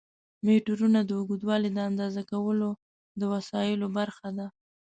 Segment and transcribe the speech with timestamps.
[0.45, 2.69] میټرونه د اوږدوالي د اندازه کولو
[3.19, 4.47] د وسایلو برخه ده.